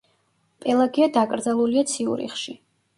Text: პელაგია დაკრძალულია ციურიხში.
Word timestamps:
პელაგია 0.65 1.09
დაკრძალულია 1.19 1.87
ციურიხში. 1.95 2.63